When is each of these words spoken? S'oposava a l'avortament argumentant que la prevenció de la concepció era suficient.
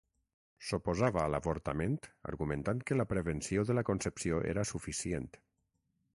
S'oposava 0.69 1.19
a 1.23 1.25
l'avortament 1.33 1.97
argumentant 2.31 2.81
que 2.89 2.99
la 2.99 3.07
prevenció 3.13 3.67
de 3.73 3.77
la 3.81 3.85
concepció 3.93 4.43
era 4.55 4.67
suficient. 4.73 5.31